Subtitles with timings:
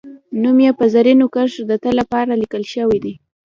[0.41, 3.13] نوم یې په زرینو کرښو د تل لپاره لیکل شوی دی